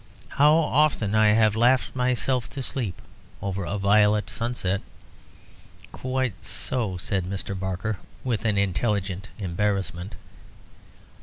[0.29, 2.99] How often I have laughed myself to sleep
[3.39, 4.81] over a violet sunset."
[5.91, 7.53] "Quite so," said Mr.
[7.59, 10.15] Barker, with an intelligent embarrassment.